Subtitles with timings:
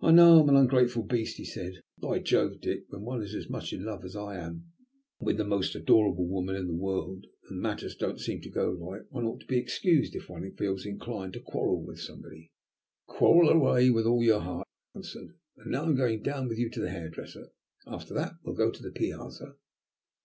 [0.00, 1.74] "I know I am an ungrateful beast," he said.
[1.98, 4.72] "But, by Jove, Dick, when one is as much in love as I am,
[5.20, 8.72] and with the most adorable woman in the world, and matters don't seem to go
[8.72, 12.50] right, one ought to be excused if one feels inclined to quarrel with somebody."
[13.06, 15.38] "Quarrel away with all your heart," I answered.
[15.58, 17.50] "And now I am going down with you to the hairdresser.
[17.86, 19.54] After that we'll go to the piazza."